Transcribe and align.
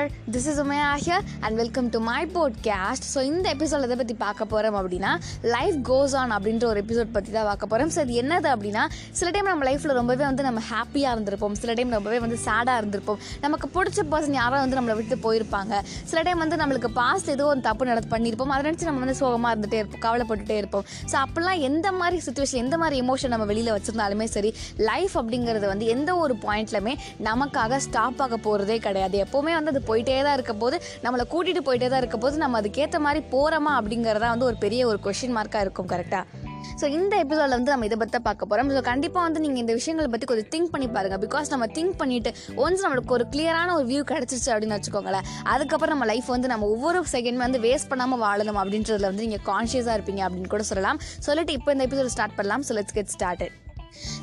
There 0.00 0.12
this 0.34 0.46
is 0.50 0.58
Umaiya 0.62 0.88
here 1.04 1.24
and 1.44 1.56
welcome 1.60 1.88
to 1.94 1.98
my 2.08 2.20
podcast 2.34 3.06
so 3.12 3.18
இந்த 3.30 3.46
episode 3.54 3.84
எதை 3.86 3.96
பற்றி 4.00 4.14
பார்க்க 4.22 4.46
போகிறோம் 4.52 4.76
அப்படின்னா 4.80 5.10
லைஃப் 5.54 5.78
கோஸ் 5.88 6.14
ஆன் 6.20 6.32
அப்படின்ற 6.36 6.64
ஒரு 6.72 6.78
எபிசோட் 6.84 7.10
பற்றி 7.16 7.30
தான் 7.36 7.48
பார்க்க 7.50 7.70
போகிறோம் 7.72 7.90
ஸோ 7.94 8.00
இது 8.06 8.14
என்னது 8.22 8.48
அப்படின்னா 8.54 8.82
சில 9.18 9.30
டைம் 9.34 9.48
நம்ம 9.52 9.66
லைஃப்பில் 9.68 9.94
ரொம்பவே 10.00 10.24
வந்து 10.28 10.44
நம்ம 10.48 10.60
ஹாப்பியாக 10.70 11.14
இருந்திருப்போம். 11.16 11.56
சில 11.62 11.74
டைம் 11.78 11.92
ரொம்பவே 11.98 12.18
வந்து 12.24 12.38
சேடாக 12.46 12.76
இருந்திருப்போம். 12.82 13.20
நமக்கு 13.44 13.68
பிடிச்ச 13.76 14.04
பர்சன் 14.12 14.38
யாரோ 14.40 14.60
வந்து 14.64 14.78
நம்மளை 14.78 14.96
விட்டு 15.00 15.18
போயிருப்பாங்க. 15.26 15.74
சில 16.12 16.22
டைம் 16.28 16.42
வந்து 16.44 16.58
நம்மளுக்கு 16.62 16.90
பாஸ்ட் 17.00 17.30
ஏதோ 17.36 17.46
ஒரு 17.52 17.62
தப்பு 17.68 17.88
நடந்து 17.90 18.12
பண்ணியிருப்போம். 18.14 18.54
அதை 18.56 18.64
நினச்சி 18.68 18.88
நம்ம 18.90 19.02
வந்து 19.04 19.18
சோகமாக 19.22 19.52
இருந்துகிட்டே 19.54 19.80
இருப்போம் 19.82 20.04
கவலைப்பட்டுட்டே 20.06 20.58
இருப்போம். 20.62 20.86
ஸோ 21.12 21.16
அப்போல்லாம் 21.24 21.60
எந்த 21.70 21.86
மாதிரி 22.00 22.18
சுச்சுவேஷன் 22.28 22.62
எந்த 22.64 22.78
மாதிரி 22.84 22.98
எமோஷன் 23.04 23.34
நம்ம 23.36 23.48
வெளியில் 23.52 23.72
வச்சுருந்தாலுமே 23.76 24.28
சரி 24.36 24.52
லைஃப் 24.90 25.16
அப்படிங்கிறது 25.22 25.66
வந்து 25.74 25.86
எந்த 25.96 26.10
ஒரு 26.24 26.36
பாயிண்ட்லையுமே 26.46 26.96
நமக்காக 27.30 27.82
ஸ்டாப் 27.88 28.22
ஆக 28.26 28.38
போகிறதே 28.48 28.78
கிடையாது. 28.88 29.16
எப்போவுமே 29.26 29.54
வந்து 29.58 29.72
அது 29.74 29.82
போயிட்டே 29.90 30.18
தான் 30.28 30.36
இருக்க 30.38 30.54
போது 30.64 30.76
நம்மளை 31.06 31.26
கூட்டிகிட்டு 31.34 31.66
போயிட்டே 31.68 31.90
தான் 31.94 32.02
இருக்க 32.04 32.18
போது 32.26 32.44
நம்ம 32.44 32.60
அதுக்கேற்ற 32.62 33.00
மாதிரி 33.08 33.22
போகிறோமா 33.34 33.74
அப்படிங்கிறதா 33.80 34.30
வந்து 34.34 34.48
ஒரு 34.50 34.58
பெரிய 34.66 34.86
ஒரு 34.92 35.00
கொஷின் 35.08 35.36
மார்க்காக 35.38 35.66
இருக்கும் 35.66 35.90
கரெக்டாக 35.94 36.46
ஸோ 36.80 36.86
இந்த 36.96 37.14
எபிசோடில் 37.22 37.54
வந்து 37.56 37.72
நம்ம 37.72 37.86
இதை 37.88 37.96
பற்றி 38.00 38.12
தான் 38.14 38.24
பார்க்க 38.26 38.48
போகிறோம் 38.50 38.70
ஸோ 38.76 38.80
கண்டிப்பாக 38.88 39.22
வந்து 39.26 39.40
நீங்கள் 39.44 39.62
இந்த 39.62 39.72
விஷயங்களை 39.78 40.08
பற்றி 40.12 40.26
கொஞ்சம் 40.30 40.48
திங்க் 40.52 40.70
பண்ணி 40.72 40.86
பாருங்க. 40.96 41.16
பிகாஸ் 41.24 41.50
நம்ம 41.52 41.66
திங்க் 41.76 41.96
பண்ணிட்டு 42.00 42.30
ஒன்ஸ் 42.64 42.84
நம்மளுக்கு 42.84 43.14
ஒரு 43.16 43.24
கிளியரான 43.32 43.74
ஒரு 43.78 43.86
வியூ 43.90 44.02
கிடச்சிருச்சு 44.10 44.50
அப்படின்னு 44.52 44.76
வச்சுக்கோங்களேன் 44.78 45.26
அதுக்கப்புறம் 45.54 45.94
நம்ம 45.94 46.08
லைஃப் 46.12 46.28
வந்து 46.34 46.50
நம்ம 46.52 46.68
ஒவ்வொரு 46.74 47.00
செகண்ட் 47.14 47.44
வந்து 47.46 47.60
வேஸ்ட் 47.66 47.90
பண்ணாமல் 47.92 48.22
வாழணும் 48.26 48.60
அப்படின்றதுல 48.62 49.10
வந்து 49.12 49.26
நீங்கள் 49.26 49.44
கான்ஷியஸாக 49.50 49.96
இருப்பீங்க 49.98 50.24
அப்படின்னு 50.28 50.52
கூட 50.54 50.66
சொல்லலாம். 50.70 51.00
சொல்லிட்டு 51.28 51.58
இப்போ 51.58 51.72
இந்த 51.76 51.86
எபிசோட 51.88 52.12
ஸ்டார்ட் 52.16 52.38
பண்ணலாம். 52.40 52.64
So 52.68 52.78
let's 52.78 52.96
get 53.00 53.12
started 53.16 53.56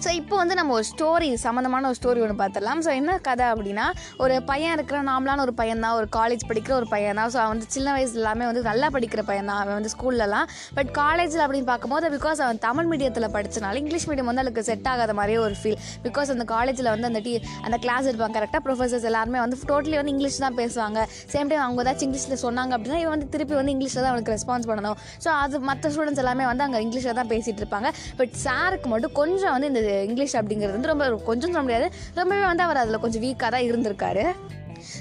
so 0.03 0.09
இப்போ 0.19 0.35
வந்து 0.41 0.55
நம்ம 0.59 0.73
ஒரு 0.77 0.85
ஸ்டோரி 0.91 1.29
சம்மந்தமான 1.45 1.87
ஒரு 1.91 1.97
ஸ்டோரி 1.99 2.19
ஒன்று 2.25 2.37
பார்த்துடலாம். 2.41 2.81
ஸோ 2.85 2.91
என்ன 2.99 3.17
கதை 3.27 3.45
அப்படின்னா 3.53 3.85
ஒரு 4.23 4.35
பையன் 4.49 4.73
இருக்கிற 4.77 4.97
நாமளான 5.09 5.41
ஒரு 5.47 5.53
பையன் 5.59 5.83
தான் 5.85 5.95
ஒரு 5.99 6.07
காலேஜ் 6.17 6.43
படிக்கிற 6.49 6.73
ஒரு 6.79 6.87
பையன் 6.93 7.19
தான் 7.21 7.31
ஸோ 7.33 7.39
அவன் 7.43 7.53
வந்து 7.53 7.67
சின்ன 7.75 7.87
வயசு 7.97 8.13
எல்லாமே 8.21 8.45
வந்து 8.49 8.63
நல்லா 8.69 8.89
படிக்கிற 8.95 9.23
பையன் 9.29 9.49
தான் 9.51 9.61
அவன் 9.63 9.77
வந்து 9.79 9.91
ஸ்கூல்லலாம் 9.95 10.47
பட் 10.77 10.91
காலேஜில் 11.01 11.43
அப்படின்னு 11.45 11.69
பார்க்கும்போது 11.71 12.11
பிகாஸ் 12.17 12.41
அவன் 12.45 12.61
தமிழ் 12.67 12.89
மீடியத்தில் 12.91 13.29
படித்தனால 13.35 13.81
இங்கிலீஷ் 13.83 14.07
மீடியம் 14.11 14.29
வந்து 14.31 14.43
அவளுக்கு 14.43 14.65
செட் 14.69 14.89
ஆகாத 14.93 15.15
மாதிரியே 15.19 15.39
ஒரு 15.47 15.57
ஃபீல் 15.61 15.79
பிகாஸ் 16.07 16.31
அந்த 16.35 16.47
காலேஜில் 16.55 16.91
வந்து 16.93 17.09
அந்த 17.11 17.21
டீ 17.27 17.33
அந்த 17.67 17.79
கிளாஸ் 17.85 18.07
இருப்பாங்க 18.11 18.35
கரெக்டாக 18.39 18.61
ப்ரொஃபசர்ஸ் 18.67 19.07
எல்லாருமே 19.11 19.41
வந்து 19.45 19.57
டோட்டலி 19.71 19.97
வந்து 20.01 20.13
இங்கிலீஷ் 20.15 20.39
தான் 20.45 20.57
பேசுவாங்க. 20.61 20.99
சேம் 21.33 21.49
டைம் 21.51 21.63
அவங்க 21.65 21.83
ஏதாச்சும் 21.85 22.07
இங்கிலீஷில் 22.09 22.41
சொன்னாங்க 22.45 22.71
அப்படின்னா 22.77 22.99
இவன் 23.03 23.13
வந்து 23.15 23.29
திருப்பி 23.35 23.55
வந்து 23.59 23.73
இங்கிலீஷில் 23.75 24.03
தான் 24.03 24.11
அவனுக்கு 24.13 24.33
ரெஸ்பான்ஸ் 24.35 24.67
பண்ணணும். 24.71 24.97
ஸோ 25.23 25.29
அது 25.43 25.61
மற்ற 25.69 25.91
ஸ்டூடெண்ட்ஸ் 25.93 26.23
எல்லாமே 26.23 26.45
வந்து 26.51 26.65
அங்கே 26.67 26.81
இங்கிலீஷில் 26.87 27.19
தான் 27.19 27.31
பேசிகிட்டு 27.33 27.63
இருப்பாங்க. 27.63 27.89
பட் 28.21 28.33
சாருக்கு 28.45 28.89
மட்டும் 28.93 29.15
கொஞ்சம் 29.21 29.53
வந்து 29.57 29.71
இந்த 29.73 30.03
இங்கிலீஷ் 30.09 30.37
அப்படிங்கிறது 30.39 30.77
வந்து 30.77 30.93
ரொம்ப 30.93 31.07
கொஞ்சம் 31.29 31.53
சொல்ல 31.53 31.65
முடியாது. 31.67 31.89
ரொம்பவே 32.13 32.45
வந்து 32.51 32.65
அவர் 32.67 32.83
அதில் 32.83 33.03
கொஞ்சம் 33.05 33.21
வீக்காக 33.21 33.51
தான் 33.55 33.67
இருந்திருக்காரு. 33.69 34.25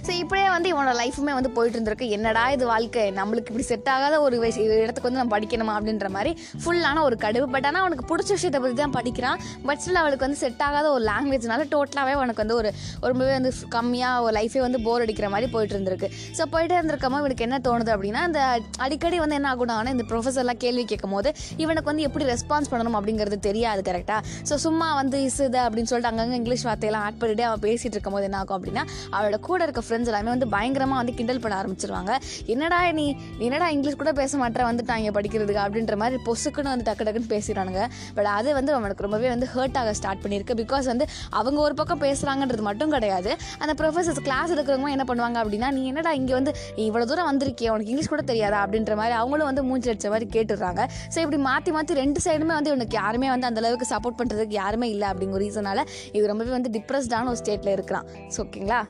ஸோ 0.06 0.10
இப்படியே 0.22 0.48
வந்து 0.48 0.68
இவனோட 0.72 0.94
லைஃபுமே 1.02 1.32
வந்து 1.38 1.50
போயிட்டு 1.50 1.78
இருந்திருக்கு 1.78 2.08
என்னடா 2.08 2.50
இது 2.50 2.66
வாழ்க்கை? 2.66 3.10
நம்மளுக்கு 3.10 3.50
இப்படி 3.52 3.62
செட் 3.62 3.88
ஆகாத 3.88 4.20
ஒரு 4.20 4.38
விஷய 4.38 4.80
இடத்துக்கு 4.84 5.08
வந்து 5.08 5.20
நம்ம 5.22 5.34
படிக்கணுமா 5.36 5.74
அப்படின்ற 5.78 6.08
மாதிரி 6.08 6.32
ஃபுல்லான 6.64 7.02
ஒரு 7.02 7.16
கடுவு 7.24 7.46
பட் 7.54 7.66
ஆனால் 7.66 7.80
அவனுக்கு 7.80 8.06
பிடிச்ச 8.12 8.28
விஷயத்தை 8.28 8.60
பற்றி 8.60 8.76
தான் 8.76 8.90
படிக்கிறான். 8.90 9.38
பட் 9.66 9.78
ஸ்டில் 9.78 10.00
அவளுக்கு 10.02 10.26
வந்து 10.26 10.40
செட் 10.44 10.62
ஆகாத 10.62 10.90
ஒரு 10.90 11.04
லாங்குவேஜ்னால 11.04 11.66
டோட்டலாகவே 11.74 12.12
அவனுக்கு 12.12 12.42
வந்து 12.44 12.56
ஒரு 12.56 12.72
ரொம்பவே 13.00 13.32
வந்து 13.32 13.52
கம்மியாக 13.76 14.22
ஒரு 14.22 14.34
லைஃபே 14.40 14.60
வந்து 14.60 14.80
போர் 14.82 15.02
அடிக்கிற 15.02 15.28
மாதிரி 15.28 15.50
போயிட்டு 15.52 15.76
இருந்திருக்கு 15.76 16.08
ஸோ 16.38 16.44
போயிட்டே 16.54 16.76
இருந்திருக்கமா 16.78 17.18
இவனுக்கு 17.18 17.42
என்ன 17.42 17.58
தோணுது 17.58 17.92
அப்படின்னா 17.96 18.22
இந்த 18.26 18.42
அடிக்கடி 18.78 19.18
வந்து 19.18 19.34
என்ன 19.34 19.50
ஆகும்னா 19.54 19.76
இந்த 19.86 20.06
ப்ரொஃபஸர்லாம் 20.08 20.60
கேள்வி 20.64 20.84
கேட்கும் 20.84 21.10
போது 21.10 21.28
இவனுக்கு 21.56 21.84
வந்து 21.84 22.02
எப்படி 22.02 22.24
ரெஸ்பான்ஸ் 22.24 22.70
பண்ணணும் 22.72 22.96
அப்படிங்கிறது 22.98 23.38
தெரியாது 23.38 23.82
கரெக்டாக 23.82 24.20
ஸோ 24.50 24.54
சும்மா 24.54 24.94
வந்து 24.94 25.18
இசுது 25.28 25.60
அப்படின்னு 25.64 25.84
சொல்லிட்டு 25.84 26.12
அங்கங்கே 26.12 26.36
இங்கிலீஷ் 26.36 26.64
வார்த்தையெல்லாம் 26.64 27.04
ஆட் 27.04 27.18
பண்ணிட்டு 27.18 27.44
அவன் 27.44 27.60
பேசிகிட்டு 27.60 27.96
இருக்கும்போது 27.96 28.24
என்ன 28.24 28.38
ஆகும் 28.38 28.56
அப்படின்னா 28.58 28.84
அவளோட 29.12 29.40
கூட 29.40 29.65
இருக்க 29.66 29.82
ஃப்ரெண்ட்ஸ் 29.86 30.10
எல்லாமே 30.12 30.30
வந்து 30.34 30.48
பயங்கரமாக 30.56 30.98
வந்து 31.02 31.14
கிண்டல் 31.20 31.42
பண்ண 31.44 31.54
ஆரம்பிச்சிருவாங்க. 31.60 32.12
என்னடா 32.54 32.80
நீ 33.00 33.06
என்னடா 33.46 33.68
இங்கிலீஷ் 33.76 34.00
கூட 34.02 34.12
பேச 34.20 34.32
மாட்டேற 34.42 34.64
வந்துட்டாங்க 34.70 35.12
படிக்கிறதுக்கு 35.18 35.62
அப்படின்ற 35.66 35.96
மாதிரி 36.02 36.18
பொசுக்குன்னு 36.28 36.72
வந்து 36.74 36.86
டக்கு 36.90 37.04
டக்குன்னு 37.06 37.30
பேசிடுறானுங்க 37.34 37.82
பட் 38.18 38.30
அது 38.36 38.48
வந்து 38.58 38.72
அவனுக்கு 38.78 39.04
ரொம்பவே 39.06 39.28
வந்து 39.34 39.48
ஹர்ட் 39.54 39.78
ஆக 39.80 39.94
ஸ்டார்ட் 40.00 40.22
பண்ணியிருக்கு. 40.24 40.54
பிகாஸ் 40.62 40.86
வந்து 40.92 41.04
அவங்க 41.40 41.58
ஒரு 41.66 41.74
பக்கம் 41.80 42.02
பேசுகிறாங்கன்றது 42.06 42.64
மட்டும் 42.68 42.92
கிடையாது. 42.96 43.30
அந்த 43.62 43.72
ப்ரொஃபஸர்ஸ் 43.80 44.20
கிளாஸ் 44.28 44.52
எடுக்கிறவங்க 44.54 44.90
என்ன 44.96 45.06
பண்ணுவாங்க 45.10 45.38
அப்படின்னா 45.42 45.70
நீ 45.76 45.82
என்னடா 45.92 46.12
இங்கே 46.20 46.34
வந்து 46.38 46.52
நீ 46.78 46.82
இவ்வளோ 46.90 47.06
தூரம் 47.10 47.28
வந்திருக்கிய 47.30 47.74
உனக்கு 47.74 47.92
இங்கிலீஷ் 47.92 48.12
கூட 48.14 48.24
தெரியாதா? 48.32 48.60
அப்படின்ற 48.66 48.94
மாதிரி 49.00 49.16
அவங்களும் 49.20 49.48
வந்து 49.50 49.64
மூஞ்சி 49.68 49.90
அடிச்ச 49.92 50.10
மாதிரி 50.14 50.28
கேட்டுடுறாங்க. 50.36 50.82
ஸோ 51.14 51.18
இப்படி 51.24 51.40
மாற்றி 51.50 51.72
மாற்றி 51.76 52.00
ரெண்டு 52.02 52.22
சைடுமே 52.26 52.54
வந்து 52.58 52.72
இவனுக்கு 52.74 52.98
யாருமே 53.02 53.30
வந்து 53.34 53.50
அந்த 53.50 53.62
அளவுக்கு 53.64 53.92
சப்போர்ட் 53.94 54.18
பண்ணுறதுக்கு 54.22 54.56
யாருமே 54.62 54.88
இல்லை 54.94 55.08
அப்படிங்கிற 55.12 55.42
ரீசனால 55.46 55.86
இது 56.16 56.24
ரொம்பவே 56.32 56.54
வந்து 56.58 56.72
டிப்ரெஸ்டான 56.78 57.30
ஒரு 57.34 57.40
ஸ்டேட்டில் 57.42 57.74
இருக்கிறான். 57.76 58.08
ஸோ 58.34 58.40
ஓகேங்களா 58.46 58.82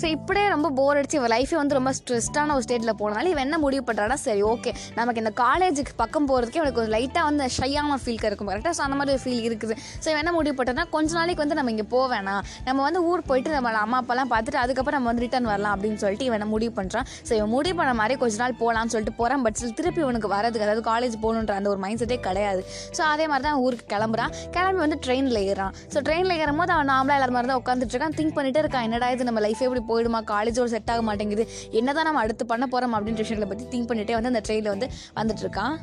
ஸோ 0.00 0.06
இப்படியே 0.16 0.46
ரொம்ப 0.52 0.68
போர் 0.76 0.98
அடிச்சு 0.98 1.16
இவன் 1.18 1.32
லைஃபே 1.34 1.56
வந்து 1.60 1.76
ரொம்ப 1.78 1.90
ஸ்ட்ரெஸ்டான 1.98 2.54
ஒரு 2.56 2.64
ஸ்டேட்டில் 2.66 2.92
போனனால 3.00 3.30
இவன் 3.32 3.44
என்ன 3.46 3.56
முடிவு 3.64 3.82
பண்ணுறான்னா 3.88 4.16
சரி 4.24 4.42
ஓகே 4.50 4.70
நமக்கு 4.98 5.20
இந்த 5.22 5.32
காலேஜுக்கு 5.40 5.92
பக்கம் 6.02 6.26
போகிறதுக்கே 6.30 6.58
இவனுக்கு 6.60 6.78
கொஞ்சம் 6.78 6.94
லைட்டாக 6.96 7.24
வந்து 7.28 7.46
ஷையான 7.56 7.96
ஃபீல் 8.02 8.26
இருக்கும். 8.28 8.50
கரெக்டாக 8.52 8.74
ஸோ 8.78 8.82
அந்த 8.86 8.96
மாதிரி 8.98 9.12
ஒரு 9.16 9.22
ஃபீல் 9.24 9.42
இருக்குது. 9.48 9.74
ஸோ 10.02 10.06
இவன் 10.12 10.22
என்ன 10.22 10.32
முடிவு 10.38 10.56
பண்ணுறா 10.60 10.84
கொஞ்ச 10.94 11.10
நாளைக்கு 11.18 11.42
வந்து 11.44 11.56
நம்ம 11.58 11.72
இங்கே 11.74 11.86
போவேணா 11.94 12.36
நம்ம 12.68 12.78
வந்து 12.86 13.00
ஊர் 13.10 13.22
போயிட்டு 13.30 13.50
நம்ம 13.56 13.72
அம்மா 13.86 13.98
அப்பாலாம் 14.02 14.30
பார்த்துட்டு 14.34 14.60
அதுக்கப்புறம் 14.62 14.98
நம்ம 14.98 15.10
வந்து 15.12 15.24
ரிட்டர்ன் 15.26 15.48
வரலாம் 15.52 15.74
அப்படின்னு 15.76 16.00
சொல்லிட்டு 16.04 16.26
இவன் 16.30 16.46
முடிவு 16.54 16.74
பண்ணுறான் 16.78 17.06
ஸோ 17.28 17.34
இவன் 17.38 17.52
முடிவு 17.56 17.76
பண்ண 17.80 17.94
மாதிரி 18.00 18.16
கொஞ்ச 18.22 18.40
நாள் 18.44 18.56
போகலாம்னு 18.62 18.94
சொல்லிட்டு 18.94 19.16
போகிறான் 19.20 19.44
பட் 19.46 19.58
திருப்பி 19.80 20.02
இவனுக்கு 20.06 20.30
வரதுக்கு 20.36 20.66
அதாவது 20.68 20.84
காலேஜ் 20.92 21.16
போகணுன்ற 21.26 21.54
அந்த 21.60 21.70
ஒரு 21.74 21.82
மைண்ட் 21.84 22.02
செட்டே 22.04 22.18
கிடையாது. 22.28 22.62
ஸோ 22.98 23.02
அதே 23.12 23.26
மாதிரி 23.32 23.46
தான் 23.48 23.60
ஊருக்கு 23.66 23.86
கிளம்புறான் 23.94 24.32
கிளம்பி 24.56 24.82
வந்து 24.86 25.00
ட்ரெயினில் 25.06 25.42
ஏறான் 25.50 25.74
ஸோ 25.94 26.00
ட்ரெயினில் 26.08 26.38
ஏறும் 26.42 26.62
போது 26.62 26.74
அவன் 26.78 26.90
நாமளா 26.94 27.18
எல்லாரும் 27.18 27.38
மாதிரி 27.38 27.52
தான் 27.52 27.62
உட்காந்துட்டு 27.64 27.94
இருக்கான். 27.96 28.16
திங்க் 28.20 28.36
பண்ணிட்டு 28.40 28.62
இருக்கான். 28.64 28.88
என்னடா 28.90 29.10
இது 29.16 29.30
நம்ம 29.30 29.42
லைஃபே 29.48 29.70
இப்படி 29.74 29.84
போயிடுமா? 29.90 30.20
காலேஜோட 30.26 30.64
செட் 30.64 30.90
ஆக 30.90 31.02
மாட்டேங்குது. 31.02 31.48
என்னதான் 31.70 32.04
நம்ம 32.04 32.20
அடுத்து 32.20 32.46
பண்ண 32.46 32.66
போகிறோம் 32.66 32.94
அப்படின்ற 32.94 33.22
விஷயங்களை 33.24 33.48
பற்றி 33.52 33.66
திங்க் 33.72 33.90
பண்ணிட்டே 33.90 34.14
வந்து 34.20 34.32
அந்த 34.32 34.42
ட்ரெயினில் 34.48 34.74
வந்து 34.74 34.88
வந்துட்டு 35.16 35.44
இருக்கான் 35.46 35.74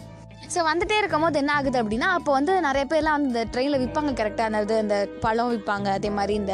ஸோ 0.54 0.60
வந்துட்டே 0.68 0.96
இருக்கும் 1.00 1.24
போது 1.24 1.40
என்ன 1.42 1.52
ஆகுது 1.56 1.78
அப்படின்னா 1.82 2.08
அப்போ 2.18 2.32
வந்து 2.36 2.54
நிறைய 2.66 2.84
பேர்லாம் 2.92 3.16
வந்து 3.18 3.30
இந்த 3.32 3.42
ட்ரெயினில் 3.54 3.80
விற்பாங்க 3.82 4.12
கரெக்டாக 4.20 4.60
அந்த 4.60 4.78
இந்த 4.84 4.96
பழம் 5.24 5.50
விற்பாங்க 5.52 5.88
அதே 5.98 6.10
மாதிரி 6.18 6.34
இந்த 6.42 6.54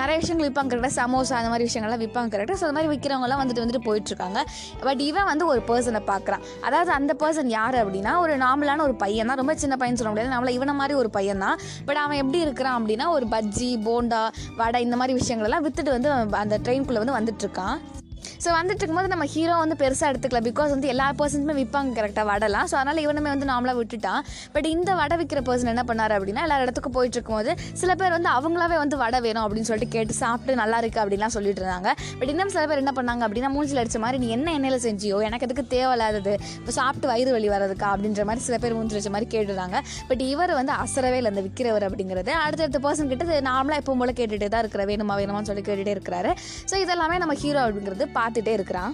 நிறைய 0.00 0.16
விஷயங்கள் 0.22 0.46
விற்பாங்க 0.48 0.70
கரெக்டாக 0.72 0.94
சமோசா 0.98 1.36
அந்த 1.40 1.50
மாதிரி 1.52 1.66
விஷயங்கள்லாம் 1.68 2.02
விற்பாங்க 2.04 2.30
கரெக்டாக 2.34 2.58
ஸோ 2.60 2.66
அது 2.68 2.76
மாதிரி 2.78 2.90
விற்கிறவங்கலாம் 2.92 3.40
வந்துட்டு 3.42 3.62
வந்துட்டு 3.64 3.82
போயிட்டுருக்காங்க. 3.86 4.40
பட் 4.86 5.02
இவன் 5.08 5.28
வந்து 5.30 5.46
ஒரு 5.52 5.62
பர்சனை 5.70 6.02
பார்க்குறான். 6.10 6.44
அதாவது 6.66 6.92
அந்த 6.98 7.14
பர்சன் 7.22 7.52
யார் 7.58 7.78
அப்படின்னா 7.82 8.14
ஒரு 8.24 8.34
நார்மலான 8.44 8.84
ஒரு 8.88 8.96
பையன் 9.04 9.30
தான். 9.32 9.40
ரொம்ப 9.42 9.56
சின்ன 9.64 9.76
பையன் 9.82 10.00
சொல்ல 10.00 10.12
முடியாது. 10.12 10.34
நம்மள 10.36 10.52
இவனை 10.58 10.74
மாதிரி 10.80 10.96
ஒரு 11.02 11.10
பையன் 11.18 11.44
தான். 11.46 11.58
பட் 11.88 12.02
அவன் 12.04 12.20
எப்படி 12.24 12.40
இருக்கிறான் 12.46 12.78
அப்படின்னா 12.80 13.08
ஒரு 13.16 13.28
பஜ்ஜி 13.36 13.70
போண்டா 13.88 14.22
வடை 14.60 14.82
இந்த 14.88 14.98
மாதிரி 15.02 15.18
விஷயங்களெல்லாம் 15.22 15.66
விற்றுட்டு 15.68 15.96
வந்து 15.96 16.12
அந்த 16.44 16.58
ட்ரெயின்குள்ளே 16.66 17.02
வந்து 17.04 17.18
வந்துட்டு 17.18 17.46
இருக்கான் 17.46 17.78
ஸோ 18.44 18.48
வந்துட்டு 18.58 18.80
இருக்கும்போது 18.80 19.10
நம்ம 19.12 19.24
ஹீரோ 19.32 19.54
வந்து 19.62 19.76
பெருசாக 19.82 20.10
எடுத்துக்கல. 20.10 20.40
பிகாஸ் 20.48 20.70
வந்து 20.74 20.88
எல்லா 20.92 21.06
பர்சன்ஸுமே 21.18 21.54
விற்பாங்க 21.58 21.90
கரெக்டாக 21.98 22.24
வடைலாம். 22.30 22.66
ஸோ 22.70 22.74
அதனால் 22.80 23.00
இவனுமே 23.04 23.30
வந்து 23.34 23.46
நார்மலாக 23.50 23.76
விட்டுட்டான் 23.80 24.22
பட் 24.54 24.68
இந்த 24.74 24.90
வடை 25.00 25.16
விற்கிற 25.20 25.40
பர்சன் 25.48 25.70
என்ன 25.72 25.82
பண்ணார் 25.90 26.14
அப்படின்னா 26.16 26.42
எல்லா 26.46 26.58
இடத்துக்கும் 26.64 26.94
போயிட்டு 26.96 27.16
இருக்கும்போது 27.18 27.50
சில 27.80 27.90
பேர் 28.00 28.14
வந்து 28.16 28.30
அவங்களாவே 28.36 28.76
வந்து 28.82 28.96
வடை 29.02 29.18
வேணும் 29.26 29.44
அப்படின்னு 29.46 29.68
சொல்லிட்டு 29.70 29.94
கேட்டு 29.96 30.14
சாப்பிட்டு 30.22 30.54
நல்லா 30.62 30.78
இருக்குது 30.82 31.02
அப்படின்லாம் 31.02 31.34
சொல்லிட்டு 31.36 31.62
இருந்தாங்க. 31.62 31.90
பட் 32.20 32.32
இன்னும் 32.34 32.52
சில 32.54 32.64
பேர் 32.70 32.82
என்ன 32.84 32.94
பண்ணாங்க 32.98 33.22
அப்படின்னா 33.28 33.50
மூஞ்சில் 33.56 33.80
அடிச்ச 33.82 34.00
மாதிரி 34.04 34.20
நீ 34.24 34.30
என்ன 34.36 34.54
எண்ணெயில் 34.58 34.78
செஞ்சியோ? 34.86 35.18
எனக்கு 35.28 35.46
எதுக்கு 35.48 35.64
தேவையில்லாதது? 35.74 36.34
இப்போ 36.60 36.74
சாப்பிட்டு 36.78 37.10
வயிறு 37.12 37.32
வலி 37.36 37.50
வர்றதுக்கா? 37.54 37.90
அப்படின்ற 37.96 38.24
மாதிரி 38.30 38.44
சில 38.48 38.58
பேர் 38.64 38.76
மூஞ்சில் 38.78 38.98
அடிச்ச 38.98 39.12
மாதிரி 39.16 39.30
கேட்டுறாங்க 39.36 39.76
பட் 40.10 40.24
இவர் 40.32 40.54
வந்து 40.60 40.74
அசரவே 40.84 41.20
இல்லை 41.20 41.32
அந்த 41.34 41.44
விற்கிறவர் 41.48 41.86
அப்படிங்கிறது. 41.90 42.32
அடுத்தடுத்த 42.46 42.82
பர்சன் 42.88 43.12
கிட்ட 43.12 43.40
நார்மலாக 43.50 43.82
எப்பவும் 43.84 44.02
போல 44.04 44.14
கேட்டுகிட்டே 44.22 44.50
தான் 44.56 44.64
இருக்கிற 44.66 44.84
வேணுமா 44.92 45.16
வேணுமான்னு 45.22 45.50
சொல்லி 45.52 45.66
கேட்டுகிட்டே 45.68 45.94
இருக்கிறாரு. 45.98 46.32
ஸோ 46.72 46.76
இதெல்லாமே 46.86 47.18
நம்ம 47.24 47.36
ஹீரோ 47.44 47.60
அப்படிங்கிறது 47.66 48.06
பார்த்துட்டே 48.30 48.52
இருக்கிறான். 48.58 48.92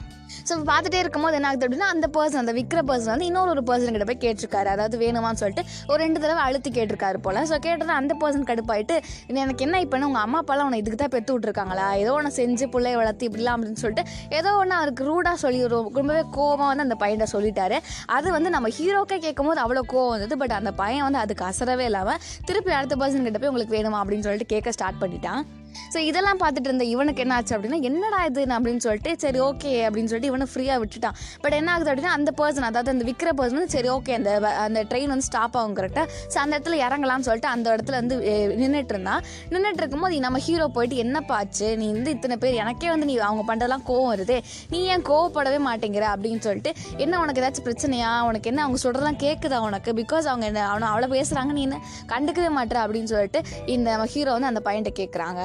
ஸோ 0.49 0.55
பார்த்துட்டே 0.69 0.99
இருக்கும்போது 1.03 1.37
என்ன 1.39 1.49
ஆகுது 1.49 1.65
அப்படின்னா 1.67 1.89
அந்த 1.95 2.07
பர்சன் 2.15 2.41
அந்த 2.43 2.53
விற்கிற 2.57 2.81
பர்சன் 2.89 3.11
வந்து 3.13 3.27
இன்னொரு 3.29 3.51
ஒரு 3.55 3.63
பர்சன் 3.69 3.95
கிட்ட 3.95 4.07
போய் 4.09 4.21
கேட்டிருக்காரு. 4.25 4.69
அதாவது 4.75 4.97
வேணுமான்னு 5.03 5.41
சொல்லிட்டு 5.43 5.63
ஒரு 5.91 5.99
ரெண்டு 6.05 6.19
தடவை 6.23 6.43
அழுத்தி 6.47 6.71
கேட்டிருக்காரு 6.77 7.19
போல். 7.25 7.41
ஸோ 7.51 7.57
கேட்டது 7.67 7.93
அந்த 7.99 8.13
பர்சன் 8.23 8.47
கடுப்பாயிட்டு 8.51 8.97
எனக்கு 9.43 9.65
என்ன 9.67 9.81
இப்போன்னு 9.85 10.09
உங்கள் 10.11 10.25
அம்மா 10.27 10.41
அப்பாலாம் 10.43 10.69
உன்னை 10.69 10.81
இதுக்கு 10.83 11.01
தான் 11.03 11.13
பெற்று 11.15 11.35
விட்ருக்காங்களா 11.37 11.87
ஏதோ 12.03 12.13
ஒன்று 12.19 12.33
செஞ்சு 12.39 12.67
பிள்ளைய 12.75 13.01
வளர்த்து 13.01 13.29
இப்படிலாம் 13.29 13.59
அப்படின்னு 13.59 13.83
சொல்லிட்டு 13.85 14.05
ஏதோ 14.39 14.53
ஒன்று 14.63 14.77
அவருக்கு 14.81 15.09
ரூடாக 15.11 15.37
சொல்லி 15.45 15.61
ரொம்பவே 15.99 16.23
கோபம் 16.39 16.71
வந்து 16.71 16.87
அந்த 16.87 16.99
பையன்கிட்ட 17.03 17.29
சொல்லிட்டாரு. 17.37 17.79
அது 18.19 18.31
வந்து 18.39 18.53
நம்ம 18.57 18.71
ஹீரோக்கே 18.79 19.21
கேட்கும் 19.27 19.51
போது 19.51 19.63
அவ்வளோ 19.67 19.85
கோவம் 19.95 20.15
வந்தது. 20.17 20.37
பட் 20.45 20.57
அந்த 20.61 20.73
பையன் 20.83 21.07
வந்து 21.09 21.23
அதுக்கு 21.25 21.47
அசரவே 21.51 21.87
இல்லாமல் 21.93 22.21
திருப்பி 22.51 22.79
அடுத்த 22.81 22.97
பர்சன் 23.03 23.29
கிட்ட 23.29 23.41
போய் 23.41 23.53
உங்களுக்கு 23.53 23.79
வேணுமா? 23.79 24.01
அப்படின்னு 24.05 24.27
சொல்லிட்டு 24.29 24.53
கேட்க 24.55 24.77
ஸ்டார்ட் 24.79 25.03
பண்ணிட்டான். 25.05 25.43
ஸோ 25.95 25.99
இதெல்லாம் 26.09 26.41
பார்த்துட்டு 26.43 26.69
இருந்த 26.71 26.85
இவனுக்கு 26.95 27.23
என்ன 27.25 27.35
ஆச்சு 27.39 27.55
அப்படின்னா 27.57 27.79
என்னடா 27.89 28.19
இது 28.29 28.43
அப்படின்னு 28.57 28.83
சொல்லிட்டு 28.87 29.13
சரி 29.25 29.39
ஓகே 29.49 29.73
அப்படின்னு 29.87 30.11
சொல்லிட்டு 30.11 30.31
இவனை 30.33 30.47
ஃப்ரீயாக 30.53 30.79
விட்டுட்டான். 30.83 31.17
பட் 31.43 31.57
என்ன 31.59 31.69
ஆகுது 31.75 31.91
அப்படின்னா 31.91 32.13
அந்த 32.19 32.31
பர்சன் 32.41 32.67
அதாவது 32.69 32.91
அந்த 32.95 33.05
விற்கிற 33.09 33.31
பர்சன் 33.39 33.59
வந்து 33.59 33.75
சரி 33.77 33.89
ஓகே 33.97 34.13
அந்த 34.19 34.31
அந்த 34.65 34.81
ட்ரெயின் 34.91 35.13
வந்து 35.15 35.27
ஸ்டாப் 35.29 35.57
ஆகும் 35.61 35.77
கரெக்டாக 35.79 36.07
ஸோ 36.33 36.37
அந்த 36.45 36.53
இடத்துல 36.57 36.79
இறங்கலாம்னு 36.87 37.27
சொல்லிட்டு 37.29 37.51
அந்த 37.55 37.67
இடத்துல 37.75 37.97
வந்து 38.01 38.17
நின்றுட்டு 38.63 38.95
இருந்தான். 38.95 39.23
நின்றுட்டு 39.55 39.83
இருக்கும்போது 39.83 40.21
நம்ம 40.27 40.41
ஹீரோ 40.47 40.67
போயிட்டு 40.77 40.97
என்னப்பா 41.05 41.37
ஆச்சு? 41.41 41.69
நீ 41.83 41.89
வந்து 41.97 42.13
இத்தனை 42.17 42.39
பேர் 42.45 42.59
எனக்கே 42.63 42.91
வந்து 42.95 43.09
நீ 43.11 43.17
அவங்க 43.29 43.45
பண்ணுறதெல்லாம் 43.51 43.85
கோவம் 43.91 44.11
வருது. 44.15 44.39
நீ 44.75 44.81
ஏன் 44.95 45.05
கோவப்படவே 45.11 45.61
மாட்டேங்கிற? 45.69 46.07
அப்படின்னு 46.15 46.43
சொல்லிட்டு 46.49 46.73
என்ன 47.05 47.21
உனக்கு 47.25 47.43
ஏதாச்சும் 47.43 47.67
பிரச்சனையா? 47.69 48.13
உனக்கு 48.31 48.51
என்ன 48.53 48.63
அவங்க 48.67 48.81
சொல்கிறதெல்லாம் 48.85 49.21
கேட்குதா 49.27 49.61
உனக்கு? 49.69 49.93
பிகாஸ் 50.03 50.29
அவங்க 50.33 50.47
என்ன 50.53 50.67
அவனை 50.73 50.89
அவ்வளோ 50.93 51.11
பேசுகிறாங்க 51.17 51.53
நீ 51.59 51.65
என்ன? 51.69 51.81
கண்டுக்கவே 52.15 52.53
மாட்டேற 52.59 52.81
அப்படின்னு 52.87 53.13
சொல்லிட்டு 53.15 53.43
இந்த 53.77 53.87
நம்ம 53.95 54.09
ஹீரோ 54.17 54.33
வந்து 54.39 54.53
அந்த 54.53 54.63
பையன்கிட்ட 54.69 54.95
கேட்குறாங்க 55.03 55.43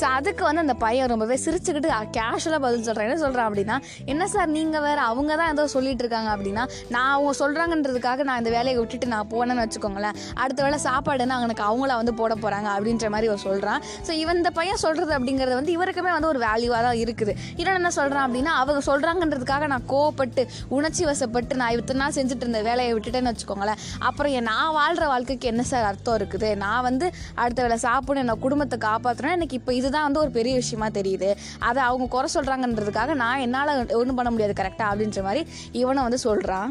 ஸோ 0.00 0.04
அதுக்கு 0.16 0.42
வந்து 0.46 0.62
அந்த 0.64 0.74
பையன் 0.82 1.10
ரொம்பவே 1.12 1.36
சிரிச்சுக்கிட்டு 1.44 1.90
கேஷுவலாக 2.16 2.60
பதில் 2.64 2.84
சொல்கிறேன் 2.86 3.08
என்ன 3.08 3.18
சொல்கிறான் 3.24 3.48
அப்படின்னா 3.48 3.76
என்ன 4.12 4.28
சார் 4.34 4.50
நீங்கள் 4.56 4.82
வேறு 4.86 5.02
அவங்க 5.10 5.32
தான் 5.40 5.50
ஏதோ 5.54 5.64
சொல்லிட்டு 5.74 6.02
இருக்காங்க 6.04 6.30
அப்படின்னா 6.34 6.64
நான் 6.94 7.12
அவங்க 7.14 7.32
சொல்கிறாங்கன்றதுக்காக 7.42 8.24
நான் 8.28 8.40
இந்த 8.42 8.52
வேலையை 8.56 8.76
விட்டுட்டு 8.80 9.08
நான் 9.14 9.28
போனேன்னு 9.34 9.64
வச்சுக்கோங்களேன். 9.64 10.16
அடுத்த 10.42 10.60
வேளை 10.66 10.78
சாப்பாடுன்னா 10.86 11.36
அவனுக்கு 11.40 11.64
அவங்கள 11.68 11.92
வந்து 12.00 12.14
போட 12.20 12.32
போகிறாங்க 12.42 12.68
அப்படின்ற 12.76 13.08
மாதிரி 13.14 13.28
அவர் 13.32 13.42
சொல்கிறான் 13.48 13.80
ஸோ 14.06 14.12
இவன் 14.22 14.40
இந்த 14.40 14.52
பையன் 14.58 14.82
சொல்கிறது 14.84 15.14
அப்படிங்கிறது 15.18 15.56
வந்து 15.60 15.74
இவருக்குமே 15.76 16.12
வந்து 16.16 16.30
ஒரு 16.32 16.42
வேல்யூவாக 16.46 16.82
தான் 16.88 16.98
இருக்குது. 17.04 17.34
இன்னொன்று 17.58 17.80
என்ன 17.82 17.92
சொல்கிறான் 17.98 18.26
அப்படின்னா 18.28 18.54
அவங்க 18.62 18.82
சொல்கிறாங்கன்றதுக்காக 18.90 19.68
நான் 19.74 19.86
கோவப்பட்டு 19.94 20.44
உணர்ச்சி 20.78 21.04
வசப்பட்டு 21.10 21.60
நான் 21.62 21.74
இத்தனை 21.78 22.00
நாள் 22.04 22.16
செஞ்சுட்டு 22.18 22.46
இருந்த 22.46 22.62
வேலையை 22.70 22.92
விட்டுட்டேன்னு 22.96 23.32
வச்சுக்கோங்களேன். 23.32 23.80
அப்புறம் 24.08 24.34
என் 24.38 24.48
நான் 24.52 24.74
வாழ்கிற 24.80 25.04
வாழ்க்கைக்கு 25.14 25.52
என்ன 25.52 25.62
சார் 25.72 25.88
அர்த்தம் 25.92 26.18
இருக்குது? 26.20 26.50
நான் 26.64 26.84
வந்து 26.90 27.06
அடுத்த 27.42 27.60
வேலை 27.66 27.78
சாப்பிடணும் 27.88 28.22
என்னோட 28.24 28.40
குடும்பத்தை 28.46 28.78
காப்பாற்றணும் 28.88 29.36
எனக்கு 29.44 29.58
இப்போ 29.60 29.72
இதுதான் 29.78 30.06
வந்து 30.06 30.20
ஒரு 30.20 30.30
பெரிய 30.36 30.54
விஷயமா 30.60 30.86
தெரியுது. 30.98 31.30
அதை 31.68 31.80
அவங்க 31.88 32.06
குறை 32.14 32.28
சொல்கிறாங்கன்றதுக்காக 32.34 33.14
நான் 33.22 33.42
என்னால் 33.46 33.72
ஒன்றும் 34.00 34.18
பண்ண 34.18 34.30
முடியாது 34.30 34.54
கரெக்டாக 34.60 34.90
அப்படின்ற 34.92 35.22
மாதிரி 35.28 35.42
இவனை 35.80 36.02
வந்து 36.02 36.20
சொல்கிறான் 36.28 36.70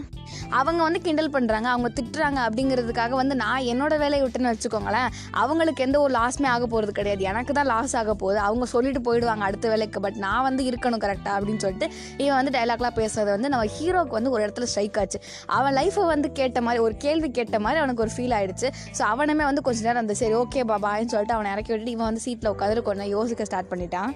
அவங்க 0.59 0.81
வந்து 0.87 0.99
கிண்டல் 1.05 1.31
பண்ணுறாங்க 1.35 1.67
அவங்க 1.73 1.89
திட்டுறாங்க 1.97 2.39
அப்படிங்கிறதுக்காக 2.45 3.13
வந்து 3.21 3.35
நான் 3.43 3.67
என்னோட 3.73 3.93
வேலையை 4.03 4.21
விட்டுன்னு 4.25 4.51
வச்சுக்கோங்களேன் 4.51 5.09
அவங்களுக்கு 5.41 5.83
எந்த 5.87 5.97
ஒரு 6.05 6.13
லாஸுமே 6.17 6.49
ஆக 6.55 6.65
போகிறது 6.73 6.93
கிடையாது. 6.99 7.23
எனக்கு 7.31 7.53
தான் 7.59 7.69
லாஸ் 7.73 7.95
ஆக 8.01 8.13
போகுது. 8.23 8.39
அவங்க 8.47 8.65
சொல்லிட்டு 8.73 9.01
போயிடுவாங்க 9.07 9.45
அடுத்த 9.49 9.67
வேலைக்கு 9.73 10.01
பட் 10.05 10.19
நான் 10.25 10.45
வந்து 10.47 10.63
இருக்கணும் 10.71 11.03
கரெக்டாக 11.05 11.35
அப்படின்னு 11.37 11.63
சொல்லிட்டு 11.65 11.89
இவன் 12.23 12.37
வந்து 12.39 12.53
டைலாக்லாம் 12.57 12.97
பேசுறது 13.01 13.29
வந்து 13.35 13.51
நம்ம 13.53 13.67
ஹீரோக்கு 13.77 14.15
வந்து 14.19 14.33
ஒரு 14.35 14.41
இடத்துல 14.45 14.67
ஸ்ட்ரைக் 14.73 14.99
ஆச்சு. 15.03 15.19
அவன் 15.57 15.75
லைஃப்பை 15.79 16.05
வந்து 16.13 16.31
கேட்ட 16.41 16.61
மாதிரி 16.67 16.81
ஒரு 16.87 16.95
கேள்வி 17.05 17.31
கேட்ட 17.39 17.59
மாதிரி 17.65 17.79
அவனுக்கு 17.83 18.05
ஒரு 18.05 18.13
ஃபீல் 18.15 18.35
ஆயிடுச்சு. 18.39 18.69
ஸோ 18.97 19.01
அவனுமே 19.13 19.43
வந்து 19.49 19.63
கொஞ்ச 19.67 19.81
நேரம் 19.87 20.03
அந்த 20.05 20.15
சரி 20.21 20.35
ஓகே 20.43 20.63
பாபான்னு 20.73 21.11
சொல்லிட்டு 21.15 21.37
அவனை 21.37 21.51
இறக்கி 21.55 21.71
விட்டுட்டு 21.73 21.95
இவன் 21.97 22.07
வந்து 22.09 22.23
சீட்டில் 22.27 22.51
உட்காந்து 22.53 22.85
கொஞ்சம் 22.89 23.11
யோசிக்க 23.15 23.49
ஸ்டார்ட் 23.49 23.71
பண்ணிட்டான். 23.73 24.11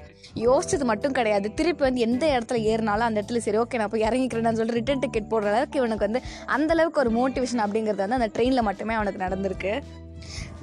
யோசிச்சது 0.48 0.86
மட்டும் 0.92 1.18
கிடையாது. 1.19 1.48
திருப்பி 1.60 1.83
வந்து 1.88 2.01
எந்த 2.07 2.24
இடத்துல 2.36 2.57
ஏறினாலும் 2.72 3.07
அந்த 3.10 3.18
இடத்துல 3.22 3.42
சரி 3.48 3.60
ஓகே 3.63 3.80
நான் 3.81 3.94
போய் 3.94 4.07
இறங்கிக்கிறேன்னு 4.10 4.60
சொல்லிட்டு 4.62 4.80
ரிட்டன் 4.80 5.04
டிக்கெட் 5.06 5.31
போடுற 5.33 5.51
அளவுக்கு 5.54 5.80
இவனுக்கு 5.81 6.07
வந்து 6.07 6.22
அந்த 6.46 6.74
அளவுக்கு 6.74 7.00
ஒரு 7.00 7.12
மோட்டிவேஷன் 7.12 7.64
அப்படிங்கிறது 7.66 8.04
வந்து 8.06 8.20
அந்த 8.20 8.30
ட்ரெயினில் 8.36 8.62
மட்டுமே 8.62 8.94
அவனுக்கு 8.94 9.24
நடந்திருக்கு. 9.26 9.84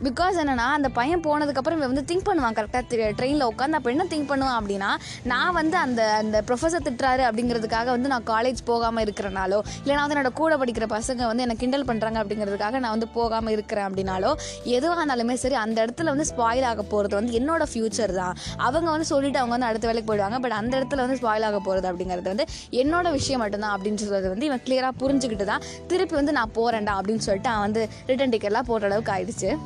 பிகாஸ் 0.03 0.37
என்னென்னா 0.37 0.67
அந்த 0.77 0.89
பையன் 0.89 1.21
போனதுக்கப்புறம் 1.21 1.77
இவன் 1.77 1.93
வந்து 1.93 2.15
திங்க் 2.15 2.27
பண்ணுவான் 2.29 2.57
கரெக்டாக 2.59 3.13
ட்ரெயினில் 3.19 3.45
உட்காந்து 3.45 3.73
அப்போ 3.73 3.91
என்ன 3.91 4.05
திங்க் 4.05 4.29
பண்ணுவான் 4.29 4.57
அப்படின்னா 4.61 4.95
நான் 5.23 5.53
வந்து 5.53 5.77
அந்த 5.77 6.13
அந்த 6.13 6.43
ப்ரொஃபஸர் 6.47 6.85
திட்டுறாரு 6.85 7.23
அப்படிங்கிறதுக்காக 7.29 7.85
வந்து 7.85 8.09
நான் 8.09 8.25
காலேஜ் 8.27 8.57
போகாமல் 8.65 9.05
இருக்கிறனாலோ 9.05 9.61
இல்லைனா 9.85 10.01
வந்து 10.01 10.17
என்னோட 10.17 10.33
கூட 10.33 10.57
படிக்கிற 10.57 10.87
பசங்க 10.87 11.27
வந்து 11.27 11.43
என்னை 11.43 11.57
கிண்டல் 11.57 11.85
பண்ணுறாங்க 11.85 12.21
அப்படிங்கிறதுக்காக 12.23 12.79
நான் 12.79 12.91
வந்து 12.91 13.09
போகாமல் 13.09 13.53
இருக்கிறேன் 13.53 13.87
அப்படின்னாலோ 13.89 14.35
எதுவாக 14.65 15.05
இருந்தாலுமே 15.05 15.33
சரி 15.33 15.55
அந்த 15.55 15.87
இடத்துல 15.87 16.05
வந்து 16.05 16.25
ஸ்பாயில் 16.37 16.65
ஆக 16.65 16.83
போகிறது 16.83 17.15
வந்து 17.15 17.39
என்னோட 17.41 17.63
ஃப்யூச்சர் 17.75 18.15
தான். 18.15 18.37
அவங்க 18.57 18.91
வந்து 18.91 19.05
சொல்லிட்டு 19.05 19.39
அவங்க 19.39 19.55
வந்து 19.55 19.67
அடுத்த 19.67 19.87
வேலைக்கு 19.87 20.17
போயிடுவாங்க 20.17 20.39
பட் 20.39 20.53
அந்த 20.53 20.81
இடத்துல 20.81 20.95
வந்து 20.95 21.19
ஸ்பாயில் 21.23 21.45
ஆக 21.45 21.59
போகிறது 21.59 21.93
அப்படிங்கிறது 21.93 22.23
வந்து 22.23 22.45
என்னோட 22.71 23.11
விஷயம் 23.11 23.41
மட்டும்தான் 23.41 23.81
அப்படின்னு 23.81 24.29
வந்து 24.29 24.47
இவன் 24.47 24.61
கிளியராக 24.67 24.93
புரிஞ்சுக்கிட்டு 24.99 25.45
தான் 25.45 25.61
திருப்பி 25.87 26.15
வந்து 26.15 26.33
நான் 26.33 26.51
போகிறேன்டா 26.55 27.01
அப்படின்னு 27.01 27.17
சொல்லிட்டு 27.17 27.51
அவன் 27.51 27.61
வந்து 27.61 27.89
ரிட்டன் 28.07 28.35
டிக்கெட்லாம் 28.35 28.69
போடுற 28.69 28.85
அளவுக்கு 28.85 29.13
ஆயிடுச்சு. 29.13 29.59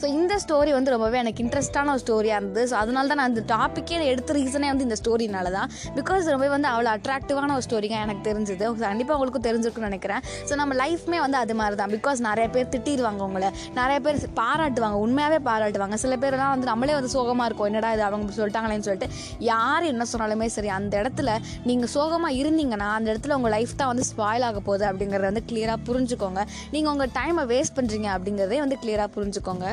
ஸோ 0.00 0.06
இந்த 0.16 0.34
ஸ்டோரி 0.44 0.72
வந்து 0.78 0.90
ரொம்பவே 0.94 1.18
எனக்கு 1.22 1.42
இன்ட்ரெஸ்டான 1.44 1.92
ஒரு 1.94 2.02
ஸ்டோரியாக 2.04 2.40
இருந்தது. 2.40 2.64
ஸோ 2.70 2.76
அதனால 2.82 3.06
தான் 3.12 3.20
நான் 3.22 3.32
இந்த 3.34 3.44
டாப்பிக்கே 3.54 3.98
எடுத்த 4.12 4.38
ரீசனே 4.38 4.68
வந்து 4.72 4.86
இந்த 4.88 4.98
ஸ்டோரினால 5.02 5.50
தான். 5.58 5.68
பிகாஸ் 5.98 6.30
ரொம்பவே 6.34 6.50
வந்து 6.56 6.68
அவ்வளோ 6.72 6.90
அட்ராக்டிவான 6.96 7.54
ஒரு 7.58 7.66
ஸ்டோரிங்க 7.68 7.98
எனக்கு 8.06 8.22
தெரிஞ்சது. 8.30 8.64
கண்டிப்பாக 8.86 9.16
உங்களுக்கும் 9.18 9.46
தெரிஞ்சிருக்குன்னு 9.48 9.90
நினைக்கிறேன். 9.90 10.22
ஸோ 10.48 10.52
நம்ம 10.60 10.72
லைஃப்மே 10.82 11.20
வந்து 11.24 11.38
அது 11.42 11.54
மாதிரி 11.60 11.76
தான் 11.82 11.92
பிகாஸ் 11.96 12.20
நிறைய 12.28 12.46
பேர் 12.54 12.70
திட்டிடுவாங்க 12.74 13.22
உங்களை. 13.28 13.50
நிறைய 13.80 13.98
பேர் 14.06 14.18
பாராட்டுவாங்க. 14.40 14.98
உண்மையாகவே 15.06 15.40
பாராட்டுவாங்க. 15.50 15.96
சில 16.04 16.16
பேர்லாம் 16.24 16.52
வந்து 16.54 16.68
நம்மளே 16.72 16.94
வந்து 16.98 17.12
சோகமாக 17.16 17.48
இருக்கும். 17.50 17.68
என்னடா 17.70 17.90
இது 17.96 18.04
அவங்க 18.08 18.36
சொல்லிட்டாங்களேன்னு 18.38 18.86
சொல்லிட்டு 18.88 19.08
யார் 19.50 19.86
என்ன 19.92 20.06
சொன்னாலுமே 20.12 20.48
சரி 20.56 20.72
அந்த 20.78 20.94
இடத்துல 21.02 21.30
நீங்கள் 21.70 21.92
சோகமாக 21.96 22.38
இருந்தீங்கன்னா 22.42 22.90
அந்த 22.98 23.08
இடத்துல 23.12 23.36
உங்கள் 23.40 23.54
லைஃப் 23.56 23.76
தான் 23.82 23.90
வந்து 23.92 24.06
ஸ்பாயில் 24.12 24.46
ஆக 24.48 24.60
போகுது 24.68 24.86
அப்படிங்கிறத 24.90 25.30
வந்து 25.30 25.44
கிளியராக 25.50 25.80
புரிஞ்சுக்கோங்க. 25.88 26.42
நீங்கள் 26.74 26.92
உங்கள் 26.94 27.12
டைமை 27.18 27.44
வேஸ்ட் 27.54 27.76
பண்ணுறீங்க 27.78 28.10
அப்படிங்கிறதே 28.16 28.60
வந்து 28.64 28.78
கிளியராக 28.84 29.10
புரிஞ்சுக்கோங்க. 29.16 29.66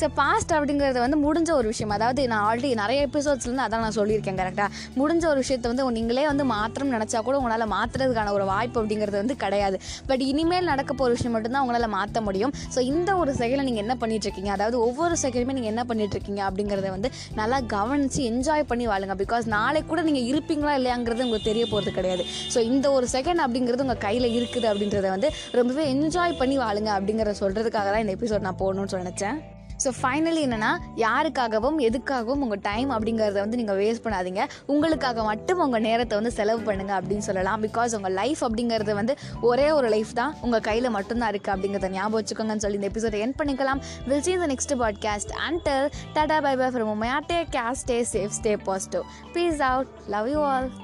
ஸோ 0.00 0.08
பாஸ்ட் 0.20 0.52
அப்படிங்கிறது 0.58 1.00
வந்து 1.04 1.18
முடிஞ்ச 1.26 1.50
ஒரு 1.60 1.66
விஷயம். 1.72 1.94
அதாவது 1.96 2.22
நான் 2.32 2.44
ஆல்ரெடி 2.48 2.70
நிறைய 2.82 3.00
எபிசோட்ஸ்லேருந்து 3.08 3.64
அதான் 3.66 3.84
நான் 3.86 3.96
சொல்லியிருக்கேன் 3.98 4.40
கரெக்டாக 4.42 4.68
முடிஞ்ச 5.00 5.24
ஒரு 5.32 5.40
விஷயத்தை 5.44 5.68
வந்து 5.72 5.84
நீங்களே 5.98 6.24
வந்து 6.30 6.44
மாத்திரம் 6.54 6.92
நினச்சா 6.96 7.18
கூட 7.28 7.34
உங்களால் 7.40 7.66
மாற்றுறதுக்கான 7.76 8.32
ஒரு 8.38 8.44
வாய்ப்பு 8.52 8.78
அப்படிங்கிறது 8.80 9.18
வந்து 9.22 9.36
கிடையாது. 9.44 9.76
பட் 10.10 10.22
இனிமேல் 10.30 10.70
நடக்க 10.72 10.90
போகிற 11.00 11.10
விஷயம் 11.16 11.34
மட்டும்தான் 11.36 11.64
உங்களால் 11.64 11.88
மாற்ற 11.96 12.20
முடியும். 12.28 12.52
ஸோ 12.74 12.80
இந்த 12.92 13.10
ஒரு 13.22 13.34
செயலை 13.40 13.62
நீங்கள் 13.68 13.84
என்ன 13.84 13.96
பண்ணிட்டு 14.02 14.26
இருக்கீங்க? 14.28 14.52
அதாவது 14.56 14.76
ஒவ்வொரு 14.86 15.16
செகண்டுமே 15.24 15.56
நீங்கள் 15.58 15.72
என்ன 15.74 15.84
பண்ணிட்டு 15.90 16.16
இருக்கீங்க 16.16 16.42
அப்படிங்கிறத 16.48 16.90
வந்து 16.96 17.10
நல்லா 17.40 17.60
கவனித்து 17.76 18.20
என்ஜாய் 18.30 18.68
பண்ணி 18.72 18.86
வாழுங்க. 18.92 19.16
பிகாஸ் 19.24 19.46
நாளை 19.56 19.82
கூட 19.90 20.02
நீங்கள் 20.08 20.28
இருப்பீங்களா 20.32 20.74
இல்லையாங்கிறது 20.80 21.26
உங்களுக்கு 21.28 21.50
தெரிய 21.50 21.66
போகிறது 21.72 21.96
கிடையாது. 21.98 22.24
ஸோ 22.54 22.60
இந்த 22.72 22.86
ஒரு 22.98 23.08
செகண்ட் 23.16 23.44
அப்படிங்கிறது 23.46 23.86
உங்கள் 23.86 24.02
கையில் 24.06 24.28
இருக்குது 24.38 24.68
அப்படின்றத 24.72 25.08
வந்து 25.16 25.30
ரொம்பவே 25.60 25.86
என்ஜாய் 25.94 26.38
பண்ணி 26.42 26.58
வாழுங்க 26.64 26.92
அப்படிங்கிறத 26.98 27.36
சொல்கிறதுக்காக 27.44 27.90
தான் 27.94 28.04
இந்த 28.06 28.16
எபிசோட் 28.18 28.48
நான் 28.48 28.62
போகணும்னு 28.64 29.02
நினச்சேன். 29.04 29.38
ஸோ 29.84 29.92
ஃபைனலி 30.00 30.42
என்னென்னா 30.48 30.70
யாருக்காகவும் 31.04 31.78
எதுக்காகவும் 31.88 32.42
உங்கள் 32.46 32.62
டைம் 32.68 32.90
அப்படிங்கிறத 32.96 33.38
வந்து 33.44 33.60
நீங்கள் 33.60 33.78
வேஸ்ட் 33.82 34.04
பண்ணாதீங்க. 34.06 34.42
உங்களுக்காக 34.74 35.24
மட்டும் 35.30 35.62
உங்கள் 35.66 35.84
நேரத்தை 35.88 36.14
வந்து 36.20 36.34
செலவு 36.38 36.62
பண்ணுங்கள் 36.70 36.98
அப்படின்னு 37.00 37.26
சொல்லலாம். 37.28 37.62
பிகாஸ் 37.66 37.96
உங்கள் 38.00 38.16
லைஃப் 38.20 38.42
அப்படிங்கிறது 38.48 38.94
வந்து 39.00 39.16
ஒரே 39.50 39.68
ஒரு 39.78 39.88
லைஃப் 39.96 40.14
தான். 40.20 40.34
உங்கள் 40.42 40.64
கையில் 40.70 40.94
மட்டும்தான் 40.98 41.32
இருக்குது 41.34 41.54
அப்படிங்கிறத 41.56 41.92
ஞாபகம் 41.98 42.18
வச்சுக்கோங்கன்னு 42.20 42.66
சொல்லி 42.66 42.80
இந்த 42.80 42.90
எபிசோட 42.92 43.22
என் 43.26 43.38
பண்ணிக்கலாம். 43.42 43.82
Will 44.08 44.24
see 44.28 44.36
the 44.44 44.48
next 44.54 44.76
podcast 44.84 45.32
until 45.48 45.82
tata 46.16 46.38
bye 46.46 46.54
bye 46.62 46.70
from 46.74 46.92
Umaiya 46.94 47.18
day 47.32 47.40
case 47.58 47.82
stay 47.84 47.98
safe 48.14 48.34
stay 48.40 48.54
positive 48.70 49.04
peace 49.36 49.62
out 49.72 49.92
love 50.16 50.28
you 50.34 50.40
all 50.54 50.83